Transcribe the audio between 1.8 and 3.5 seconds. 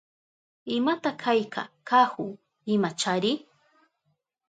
kahu? Imachari.